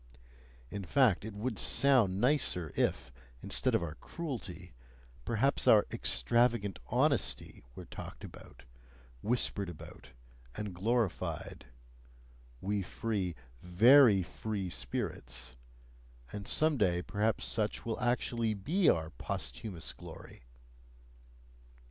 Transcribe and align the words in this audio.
In 0.71 0.83
fact, 0.83 1.23
it 1.23 1.37
would 1.37 1.59
sound 1.59 2.19
nicer, 2.19 2.73
if, 2.75 3.11
instead 3.43 3.75
of 3.75 3.83
our 3.83 3.93
cruelty, 3.93 4.73
perhaps 5.25 5.67
our 5.67 5.85
"extravagant 5.91 6.79
honesty" 6.87 7.63
were 7.75 7.85
talked 7.85 8.23
about, 8.23 8.63
whispered 9.21 9.69
about, 9.69 10.13
and 10.55 10.73
glorified 10.73 11.67
we 12.61 12.81
free, 12.81 13.35
VERY 13.61 14.23
free 14.23 14.71
spirits 14.71 15.53
and 16.33 16.47
some 16.47 16.77
day 16.77 17.03
perhaps 17.03 17.45
SUCH 17.45 17.85
will 17.85 17.99
actually 18.01 18.55
be 18.55 18.89
our 18.89 19.11
posthumous 19.11 19.93
glory! 19.93 20.41